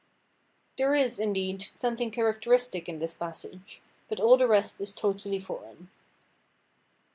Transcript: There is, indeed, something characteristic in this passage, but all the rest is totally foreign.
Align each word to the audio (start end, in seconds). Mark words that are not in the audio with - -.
There 0.79 0.95
is, 0.95 1.19
indeed, 1.19 1.67
something 1.75 2.09
characteristic 2.09 2.89
in 2.89 2.97
this 2.97 3.13
passage, 3.13 3.83
but 4.09 4.19
all 4.19 4.35
the 4.35 4.47
rest 4.47 4.81
is 4.81 4.93
totally 4.93 5.37
foreign. 5.39 5.91